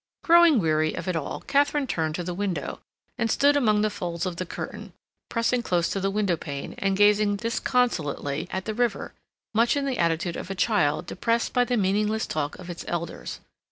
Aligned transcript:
Growing 0.23 0.57
weary 0.57 0.95
of 0.95 1.07
it 1.07 1.15
all, 1.15 1.41
Katharine 1.41 1.85
turned 1.85 2.15
to 2.15 2.23
the 2.23 2.33
window, 2.33 2.79
and 3.19 3.29
stood 3.29 3.55
among 3.55 3.81
the 3.81 3.89
folds 3.91 4.25
of 4.25 4.37
the 4.37 4.47
curtain, 4.47 4.93
pressing 5.29 5.61
close 5.61 5.89
to 5.89 5.99
the 5.99 6.09
window 6.09 6.35
pane, 6.35 6.73
and 6.79 6.97
gazing 6.97 7.35
disconsolately 7.35 8.47
at 8.51 8.65
the 8.65 8.73
river 8.73 9.13
much 9.53 9.77
in 9.77 9.85
the 9.85 9.99
attitude 9.99 10.35
of 10.37 10.49
a 10.49 10.55
child 10.55 11.05
depressed 11.05 11.53
by 11.53 11.63
the 11.63 11.77
meaningless 11.77 12.25
talk 12.25 12.57
of 12.57 12.67
its 12.67 12.83
elders. 12.87 13.41